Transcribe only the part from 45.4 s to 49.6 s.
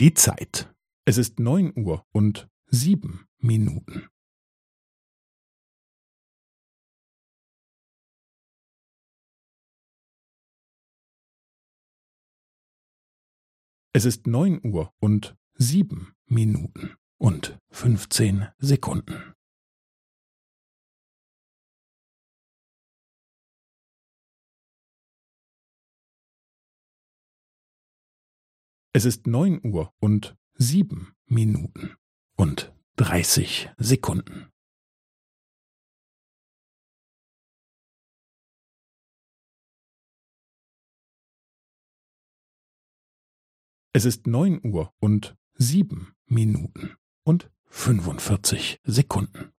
sieben Minuten und fünfundvierzig Sekunden.